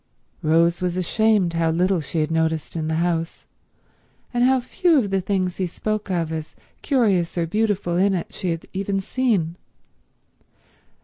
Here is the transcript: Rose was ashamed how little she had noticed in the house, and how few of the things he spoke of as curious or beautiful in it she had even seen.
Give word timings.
Rose 0.41 0.81
was 0.81 0.97
ashamed 0.97 1.53
how 1.53 1.69
little 1.69 2.01
she 2.01 2.21
had 2.21 2.31
noticed 2.31 2.75
in 2.75 2.87
the 2.87 2.95
house, 2.95 3.45
and 4.33 4.43
how 4.43 4.59
few 4.59 4.97
of 4.97 5.11
the 5.11 5.21
things 5.21 5.57
he 5.57 5.67
spoke 5.67 6.09
of 6.09 6.31
as 6.31 6.55
curious 6.81 7.37
or 7.37 7.45
beautiful 7.45 7.97
in 7.97 8.15
it 8.15 8.33
she 8.33 8.49
had 8.49 8.65
even 8.73 8.99
seen. 8.99 9.57